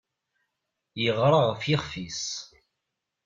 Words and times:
Yeɣra 1.03 1.39
ɣef 1.49 1.61
yixef-is. 1.69 2.23